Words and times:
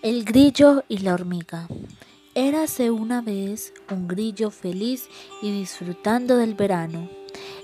El 0.00 0.24
grillo 0.24 0.84
y 0.86 0.98
la 0.98 1.12
hormiga. 1.12 1.66
Érase 2.36 2.92
una 2.92 3.20
vez 3.20 3.72
un 3.90 4.06
grillo 4.06 4.52
feliz 4.52 5.08
y 5.42 5.50
disfrutando 5.50 6.36
del 6.36 6.54
verano. 6.54 7.10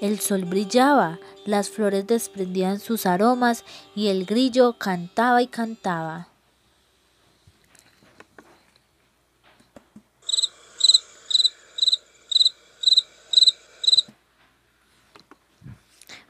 El 0.00 0.20
sol 0.20 0.44
brillaba, 0.44 1.18
las 1.44 1.70
flores 1.70 2.06
desprendían 2.06 2.78
sus 2.78 3.04
aromas 3.04 3.64
y 3.96 4.08
el 4.08 4.26
grillo 4.26 4.78
cantaba 4.78 5.42
y 5.42 5.48
cantaba. 5.48 6.28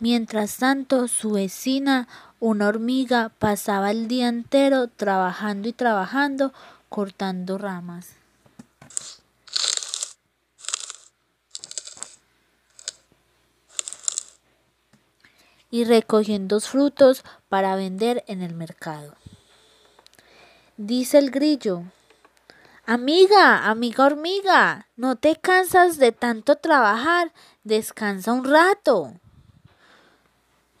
Mientras 0.00 0.56
tanto, 0.56 1.06
su 1.06 1.30
vecina, 1.30 2.08
una 2.44 2.68
hormiga, 2.68 3.30
pasaba 3.38 3.90
el 3.90 4.06
día 4.06 4.28
entero 4.28 4.88
trabajando 4.88 5.66
y 5.66 5.72
trabajando, 5.72 6.52
cortando 6.90 7.56
ramas. 7.56 8.16
y 15.70 15.82
recogiendo 15.82 16.60
frutos 16.60 17.24
para 17.48 17.74
vender 17.74 18.22
en 18.28 18.42
el 18.42 18.54
mercado. 18.54 19.16
Dice 20.76 21.18
el 21.18 21.32
grillo, 21.32 21.82
Amiga, 22.86 23.68
amiga 23.68 24.04
hormiga, 24.04 24.86
¿no 24.94 25.16
te 25.16 25.34
cansas 25.34 25.96
de 25.96 26.12
tanto 26.12 26.54
trabajar? 26.56 27.32
Descansa 27.64 28.32
un 28.32 28.44
rato 28.44 29.14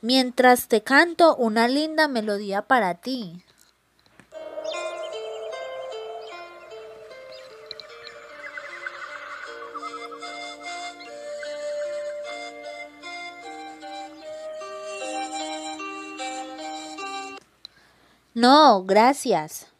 mientras 0.04 0.68
te 0.68 0.82
canto 0.82 1.34
una 1.34 1.66
linda 1.66 2.08
melodía 2.08 2.60
para 2.60 2.96
ti. 2.96 3.42
No, 18.34 18.84
gracias. 18.84 19.73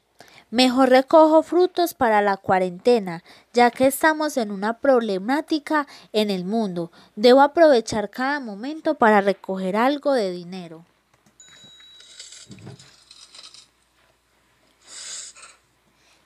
Mejor 0.55 0.89
recojo 0.89 1.43
frutos 1.43 1.95
para 1.95 2.23
la 2.23 2.37
cuarentena, 2.37 3.25
ya 3.53 3.73
que 3.73 3.89
estamos 3.89 4.37
en 4.37 4.53
una 4.53 4.79
problemática 4.79 5.89
en 6.13 6.31
el 6.31 6.45
mundo. 6.45 6.93
Debo 7.17 7.41
aprovechar 7.41 8.09
cada 8.09 8.39
momento 8.39 8.95
para 8.95 9.21
recoger 9.21 9.75
algo 9.77 10.13
de 10.13 10.31
dinero. 10.31 10.85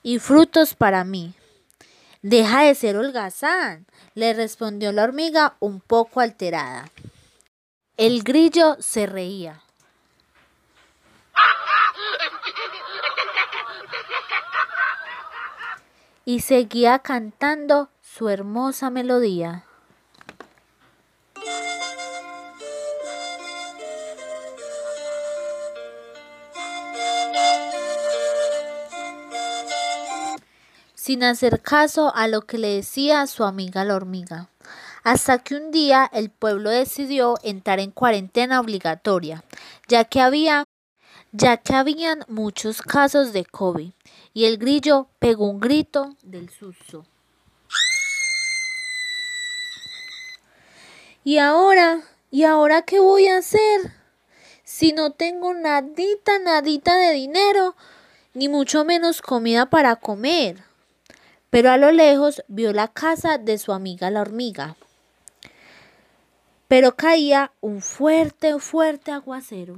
Y 0.02 0.18
frutos 0.18 0.74
para 0.74 1.04
mí. 1.04 1.32
Deja 2.20 2.64
de 2.64 2.74
ser 2.74 2.98
holgazán, 2.98 3.86
le 4.14 4.34
respondió 4.34 4.92
la 4.92 5.04
hormiga 5.04 5.56
un 5.58 5.80
poco 5.80 6.20
alterada. 6.20 6.90
El 7.96 8.22
grillo 8.24 8.76
se 8.78 9.06
reía. 9.06 9.62
Y 16.28 16.40
seguía 16.40 16.98
cantando 16.98 17.88
su 18.02 18.28
hermosa 18.28 18.90
melodía. 18.90 19.64
sin 30.94 31.24
hacer 31.24 31.62
caso 31.62 32.14
a 32.14 32.28
lo 32.28 32.42
que 32.42 32.58
le 32.58 32.68
decía 32.74 33.26
su 33.26 33.44
amiga 33.44 33.82
la 33.82 33.96
hormiga. 33.96 34.50
Hasta 35.04 35.38
que 35.38 35.54
un 35.54 35.70
día 35.70 36.10
el 36.12 36.28
pueblo 36.28 36.68
decidió 36.68 37.38
entrar 37.42 37.80
en 37.80 37.90
cuarentena 37.90 38.60
obligatoria, 38.60 39.42
ya 39.88 40.04
que 40.04 40.20
había 40.20 40.64
ya 41.32 41.58
que 41.58 41.74
habían 41.74 42.24
muchos 42.28 42.82
casos 42.82 43.32
de 43.32 43.44
COVID 43.44 43.92
y 44.32 44.44
el 44.46 44.58
grillo 44.58 45.08
pegó 45.18 45.48
un 45.48 45.60
grito 45.60 46.16
del 46.22 46.50
susto. 46.50 47.04
¿Y 51.24 51.38
ahora? 51.38 52.02
¿Y 52.30 52.44
ahora 52.44 52.82
qué 52.82 53.00
voy 53.00 53.26
a 53.26 53.38
hacer? 53.38 53.92
Si 54.64 54.92
no 54.92 55.12
tengo 55.12 55.52
nadita, 55.54 56.38
nadita 56.38 56.96
de 56.96 57.12
dinero, 57.12 57.74
ni 58.34 58.48
mucho 58.48 58.84
menos 58.84 59.20
comida 59.22 59.66
para 59.66 59.96
comer. 59.96 60.62
Pero 61.50 61.70
a 61.70 61.76
lo 61.76 61.90
lejos 61.90 62.42
vio 62.48 62.72
la 62.72 62.88
casa 62.88 63.38
de 63.38 63.58
su 63.58 63.72
amiga 63.72 64.10
la 64.10 64.20
hormiga. 64.20 64.76
Pero 66.68 66.96
caía 66.96 67.52
un 67.60 67.80
fuerte, 67.80 68.58
fuerte 68.58 69.10
aguacero. 69.10 69.76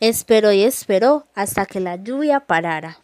Esperó 0.00 0.52
y 0.52 0.62
esperó 0.62 1.26
hasta 1.34 1.66
que 1.66 1.80
la 1.80 1.96
lluvia 1.96 2.40
parara 2.40 3.00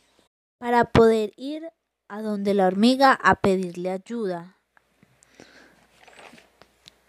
para 0.58 0.84
poder 0.84 1.32
ir 1.36 1.68
a 2.08 2.22
donde 2.22 2.54
la 2.54 2.66
hormiga 2.66 3.12
a 3.12 3.34
pedirle 3.34 3.90
ayuda. 3.90 4.56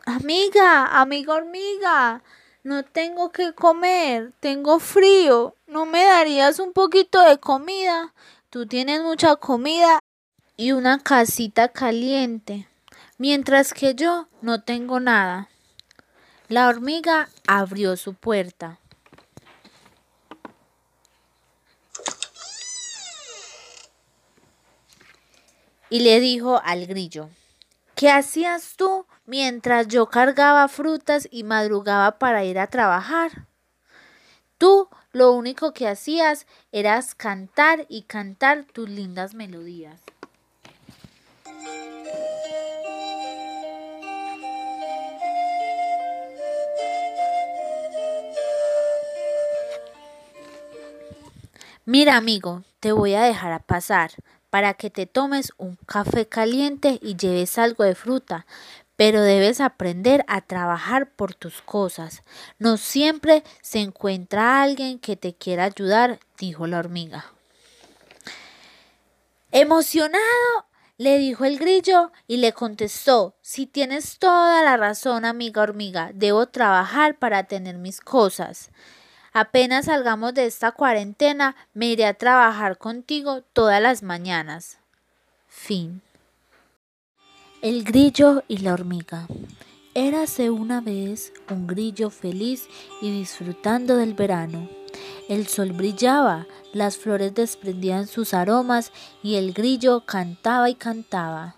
Amiga, 0.07 0.99
amiga 0.99 1.35
hormiga, 1.35 2.23
no 2.63 2.83
tengo 2.83 3.31
que 3.31 3.53
comer, 3.53 4.33
tengo 4.39 4.79
frío, 4.79 5.55
¿no 5.67 5.85
me 5.85 6.03
darías 6.03 6.59
un 6.59 6.73
poquito 6.73 7.21
de 7.21 7.37
comida? 7.39 8.13
Tú 8.49 8.65
tienes 8.65 9.03
mucha 9.03 9.35
comida 9.35 9.99
y 10.57 10.71
una 10.71 10.99
casita 10.99 11.67
caliente, 11.67 12.67
mientras 13.19 13.73
que 13.73 13.93
yo 13.93 14.27
no 14.41 14.63
tengo 14.63 14.99
nada. 14.99 15.49
La 16.47 16.69
hormiga 16.69 17.29
abrió 17.47 17.97
su 17.97 18.15
puerta. 18.15 18.79
Y 25.89 25.99
le 25.99 26.19
dijo 26.19 26.61
al 26.63 26.87
grillo, 26.87 27.29
¿qué 27.95 28.09
hacías 28.09 28.75
tú 28.75 29.05
mientras 29.25 29.87
yo 29.87 30.07
cargaba 30.07 30.67
frutas 30.67 31.27
y 31.31 31.43
madrugaba 31.43 32.17
para 32.17 32.43
ir 32.43 32.59
a 32.59 32.67
trabajar? 32.67 33.47
Tú 34.57 34.89
lo 35.11 35.31
único 35.31 35.73
que 35.73 35.87
hacías 35.87 36.47
era 36.71 37.01
cantar 37.17 37.85
y 37.89 38.03
cantar 38.03 38.65
tus 38.65 38.89
lindas 38.89 39.33
melodías. 39.33 40.01
Mira 51.87 52.17
amigo, 52.17 52.63
te 52.79 52.91
voy 52.91 53.13
a 53.13 53.21
dejar 53.21 53.51
a 53.51 53.59
pasar 53.59 54.11
para 54.55 54.73
que 54.73 54.89
te 54.89 55.05
tomes 55.05 55.51
un 55.57 55.75
café 55.85 56.27
caliente 56.27 56.97
y 57.01 57.17
lleves 57.17 57.57
algo 57.57 57.83
de 57.83 57.93
fruta, 57.93 58.45
pero 58.95 59.21
debes 59.21 59.59
aprender 59.59 60.23
a 60.29 60.39
trabajar 60.39 61.11
por 61.11 61.33
tus 61.33 61.61
cosas. 61.61 62.23
No 62.57 62.77
siempre 62.77 63.43
se 63.61 63.79
encuentra 63.79 64.61
alguien 64.61 64.99
que 64.99 65.17
te 65.17 65.33
quiera 65.33 65.65
ayudar, 65.65 66.21
dijo 66.37 66.67
la 66.67 66.79
hormiga. 66.79 67.25
Emocionado, 69.51 70.23
le 70.97 71.17
dijo 71.17 71.43
el 71.43 71.59
grillo 71.59 72.13
y 72.25 72.37
le 72.37 72.53
contestó, 72.53 73.35
si 73.41 73.65
tienes 73.65 74.19
toda 74.19 74.63
la 74.63 74.77
razón, 74.77 75.25
amiga 75.25 75.63
hormiga, 75.63 76.11
debo 76.13 76.47
trabajar 76.47 77.19
para 77.19 77.43
tener 77.43 77.75
mis 77.75 77.99
cosas. 77.99 78.71
Apenas 79.37 79.87
salgamos 79.87 80.33
de 80.33 80.45
esta 80.45 80.71
cuarentena, 80.71 81.57
me 81.73 81.87
iré 81.87 82.05
a 82.05 82.13
trabajar 82.13 82.77
contigo 82.77 83.41
todas 83.41 83.81
las 83.81 84.01
mañanas. 84.01 84.77
Fin. 85.49 86.01
El 87.61 87.83
grillo 87.83 88.45
y 88.47 88.59
la 88.59 88.73
hormiga. 88.73 89.27
Érase 89.93 90.49
una 90.49 90.79
vez 90.79 91.33
un 91.49 91.67
grillo 91.67 92.11
feliz 92.11 92.69
y 93.01 93.11
disfrutando 93.11 93.97
del 93.97 94.13
verano. 94.13 94.69
El 95.27 95.47
sol 95.47 95.73
brillaba, 95.73 96.47
las 96.71 96.95
flores 96.95 97.35
desprendían 97.35 98.07
sus 98.07 98.33
aromas 98.33 98.93
y 99.21 99.35
el 99.35 99.51
grillo 99.51 100.05
cantaba 100.05 100.69
y 100.69 100.75
cantaba. 100.75 101.57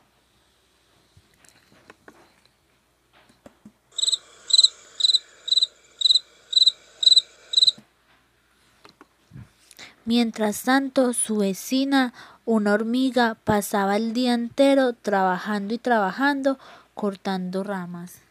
Mientras 10.07 10.63
tanto, 10.63 11.11
su 11.11 11.39
vecina, 11.39 12.13
Una 12.45 12.75
hormiga 12.75 13.35
pasaba 13.43 13.97
el 13.97 14.13
día 14.13 14.33
entero 14.33 14.93
trabajando 14.93 15.73
y 15.73 15.79
trabajando, 15.79 16.57
cortando 16.93 17.61
ramas. 17.61 18.21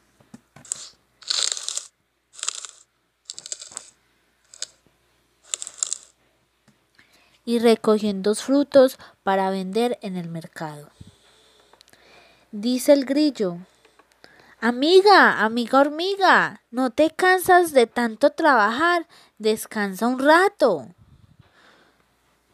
y 7.44 7.60
recogiendo 7.60 8.34
frutos 8.34 8.98
para 9.22 9.50
vender 9.50 9.98
en 10.02 10.16
el 10.16 10.28
mercado. 10.28 10.90
Dice 12.50 12.92
el 12.92 13.04
grillo, 13.04 13.58
Amiga, 14.60 15.44
amiga 15.44 15.78
hormiga, 15.78 16.62
no 16.72 16.90
te 16.90 17.10
cansas 17.10 17.70
de 17.70 17.86
tanto 17.86 18.30
trabajar, 18.30 19.06
descansa 19.38 20.08
un 20.08 20.18
rato. 20.18 20.88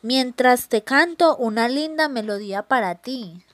Mientras 0.03 0.69
te 0.69 0.83
canto 0.83 1.37
una 1.37 1.69
linda 1.69 2.09
melodía 2.09 2.65
para 2.65 2.97
ti. 2.97 3.45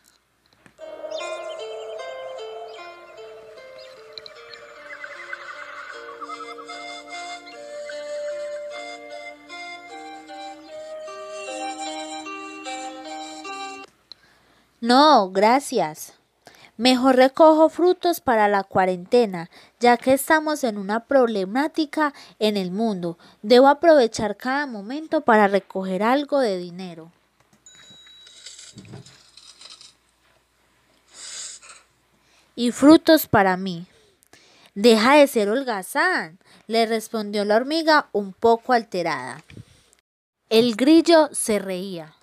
No, 14.81 15.31
gracias. 15.31 16.18
Mejor 16.79 17.17
recojo 17.17 17.69
frutos 17.71 18.21
para 18.21 18.47
la 18.47 18.63
cuarentena, 18.63 19.51
ya 19.81 19.97
que 19.97 20.13
estamos 20.13 20.63
en 20.63 20.79
una 20.79 21.07
problemática 21.07 22.15
en 22.39 22.57
el 22.57 22.71
mundo. 22.71 23.19
Debo 23.43 23.67
aprovechar 23.67 24.37
cada 24.37 24.65
momento 24.67 25.23
para 25.23 25.49
recoger 25.49 26.05
algo 26.05 26.39
de 26.39 26.57
dinero. 26.57 27.11
Y 32.55 32.71
frutos 32.71 33.27
para 33.27 33.57
mí. 33.57 33.89
Deja 34.77 35.17
de 35.17 35.27
ser 35.27 35.49
holgazán, 35.49 36.39
le 36.69 36.87
respondió 36.87 37.45
la 37.45 37.57
hormiga 37.57 38.09
un 38.13 38.33
poco 38.33 38.73
alterada. 38.73 39.43
El 40.49 40.77
grillo 40.77 41.29
se 41.33 41.59
reía. 41.59 42.15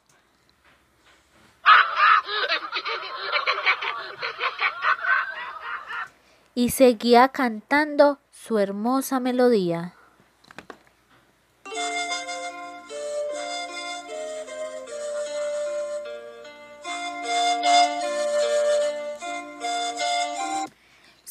Y 6.56 6.70
seguía 6.70 7.28
cantando 7.28 8.20
su 8.32 8.58
hermosa 8.58 9.20
melodía. 9.20 9.94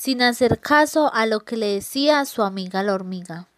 sin 0.04 0.20
hacer 0.20 0.60
caso 0.60 1.10
a 1.14 1.24
lo 1.24 1.40
que 1.40 1.56
le 1.56 1.66
decía 1.68 2.26
su 2.26 2.42
amiga 2.42 2.82
la 2.82 2.92
hormiga. 2.92 3.48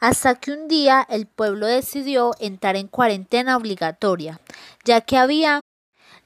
Hasta 0.00 0.34
que 0.34 0.50
un 0.50 0.66
día 0.66 1.06
el 1.08 1.26
pueblo 1.26 1.68
decidió 1.68 2.32
entrar 2.40 2.74
en 2.74 2.88
cuarentena 2.88 3.56
obligatoria, 3.56 4.40
ya 4.84 5.02
que 5.02 5.16
había 5.16 5.60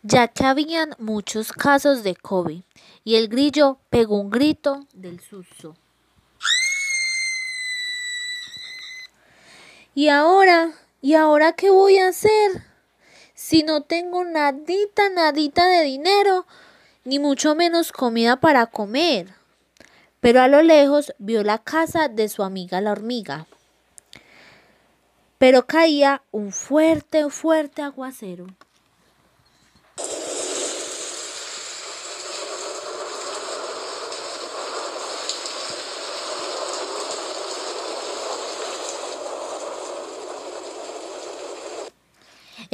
ya 0.02 0.28
que 0.28 0.46
habían 0.46 0.94
muchos 0.98 1.52
casos 1.52 2.02
de 2.04 2.16
COVID 2.16 2.62
y 3.06 3.14
el 3.14 3.28
grillo 3.28 3.78
pegó 3.88 4.18
un 4.20 4.30
grito 4.30 4.84
del 4.92 5.20
susto. 5.20 5.76
¿Y 9.94 10.08
ahora? 10.08 10.72
¿Y 11.00 11.14
ahora 11.14 11.52
qué 11.52 11.70
voy 11.70 11.98
a 11.98 12.08
hacer? 12.08 12.64
Si 13.32 13.62
no 13.62 13.82
tengo 13.82 14.24
nadita, 14.24 15.08
nadita 15.08 15.68
de 15.68 15.84
dinero, 15.84 16.46
ni 17.04 17.20
mucho 17.20 17.54
menos 17.54 17.92
comida 17.92 18.40
para 18.40 18.66
comer. 18.66 19.32
Pero 20.18 20.40
a 20.42 20.48
lo 20.48 20.62
lejos 20.62 21.14
vio 21.18 21.44
la 21.44 21.58
casa 21.58 22.08
de 22.08 22.28
su 22.28 22.42
amiga 22.42 22.80
la 22.80 22.90
hormiga. 22.90 23.46
Pero 25.38 25.68
caía 25.68 26.22
un 26.32 26.50
fuerte, 26.50 27.30
fuerte 27.30 27.82
aguacero. 27.82 28.48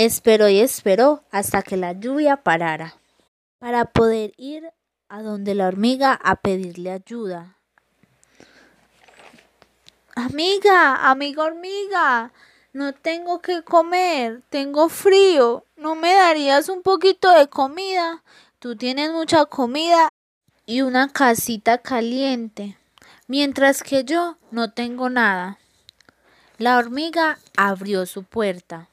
Esperó 0.04 0.48
y 0.48 0.58
esperó 0.58 1.22
hasta 1.30 1.62
que 1.62 1.76
la 1.76 1.92
lluvia 1.92 2.38
parara 2.38 2.96
para 3.60 3.84
poder 3.84 4.32
ir 4.36 4.72
a 5.08 5.22
donde 5.22 5.54
la 5.54 5.68
hormiga 5.68 6.12
a 6.12 6.40
pedirle 6.40 6.90
ayuda. 6.90 7.56
Amiga, 10.16 11.08
amiga 11.08 11.44
hormiga, 11.44 12.32
no 12.72 12.92
tengo 12.92 13.38
que 13.42 13.62
comer, 13.62 14.42
tengo 14.48 14.88
frío, 14.88 15.66
¿no 15.76 15.94
me 15.94 16.12
darías 16.12 16.68
un 16.68 16.82
poquito 16.82 17.30
de 17.30 17.46
comida? 17.46 18.24
Tú 18.58 18.74
tienes 18.74 19.12
mucha 19.12 19.44
comida 19.44 20.08
y 20.66 20.80
una 20.80 21.12
casita 21.12 21.78
caliente, 21.78 22.76
mientras 23.28 23.84
que 23.84 24.02
yo 24.02 24.36
no 24.50 24.72
tengo 24.72 25.08
nada. 25.10 25.60
La 26.58 26.78
hormiga 26.78 27.38
abrió 27.56 28.04
su 28.04 28.24
puerta. 28.24 28.88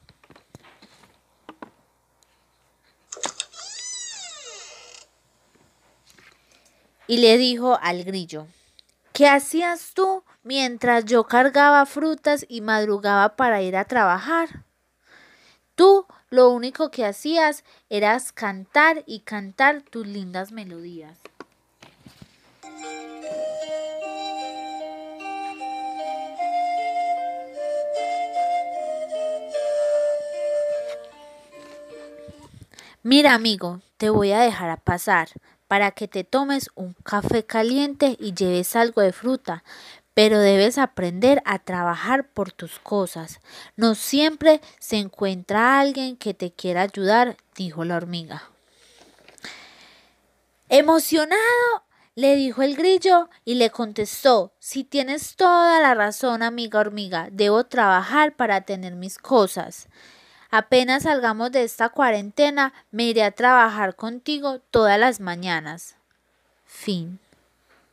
Y 7.10 7.16
le 7.16 7.38
dijo 7.38 7.76
al 7.82 8.04
grillo, 8.04 8.46
¿qué 9.12 9.26
hacías 9.26 9.94
tú 9.94 10.22
mientras 10.44 11.06
yo 11.06 11.24
cargaba 11.24 11.84
frutas 11.84 12.46
y 12.48 12.60
madrugaba 12.60 13.34
para 13.34 13.62
ir 13.62 13.76
a 13.76 13.84
trabajar? 13.84 14.62
Tú 15.74 16.06
lo 16.28 16.50
único 16.50 16.92
que 16.92 17.04
hacías 17.04 17.64
era 17.88 18.16
cantar 18.32 19.02
y 19.06 19.22
cantar 19.22 19.82
tus 19.82 20.06
lindas 20.06 20.52
melodías. 20.52 21.18
Mira 33.02 33.34
amigo, 33.34 33.80
te 33.96 34.10
voy 34.10 34.30
a 34.30 34.38
dejar 34.38 34.70
a 34.70 34.76
pasar 34.76 35.30
para 35.70 35.92
que 35.92 36.08
te 36.08 36.24
tomes 36.24 36.68
un 36.74 36.94
café 37.04 37.46
caliente 37.46 38.16
y 38.18 38.34
lleves 38.34 38.74
algo 38.74 39.02
de 39.02 39.12
fruta, 39.12 39.62
pero 40.14 40.40
debes 40.40 40.78
aprender 40.78 41.40
a 41.44 41.60
trabajar 41.60 42.26
por 42.26 42.50
tus 42.50 42.80
cosas. 42.80 43.38
No 43.76 43.94
siempre 43.94 44.60
se 44.80 44.96
encuentra 44.96 45.78
alguien 45.78 46.16
que 46.16 46.34
te 46.34 46.50
quiera 46.50 46.82
ayudar, 46.82 47.36
dijo 47.54 47.84
la 47.84 47.98
hormiga. 47.98 48.42
Emocionado, 50.68 51.84
le 52.16 52.34
dijo 52.34 52.62
el 52.62 52.74
grillo 52.74 53.30
y 53.44 53.54
le 53.54 53.70
contestó, 53.70 54.52
si 54.58 54.82
tienes 54.82 55.36
toda 55.36 55.80
la 55.80 55.94
razón, 55.94 56.42
amiga 56.42 56.80
hormiga, 56.80 57.28
debo 57.30 57.62
trabajar 57.62 58.34
para 58.34 58.62
tener 58.62 58.96
mis 58.96 59.18
cosas. 59.18 59.86
Apenas 60.50 61.04
salgamos 61.04 61.52
de 61.52 61.62
esta 61.62 61.90
cuarentena, 61.90 62.72
me 62.90 63.04
iré 63.04 63.22
a 63.22 63.30
trabajar 63.30 63.94
contigo 63.94 64.58
todas 64.70 64.98
las 64.98 65.20
mañanas. 65.20 65.96
Fin. 66.66 67.20